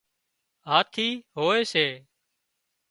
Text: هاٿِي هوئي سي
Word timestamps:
هاٿِي 0.69 1.09
هوئي 1.37 1.61
سي 1.71 1.85